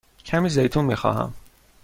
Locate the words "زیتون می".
0.49-0.95